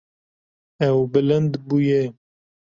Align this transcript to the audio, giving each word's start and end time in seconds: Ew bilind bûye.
Ew 0.87 0.97
bilind 1.11 1.53
bûye. 1.67 2.01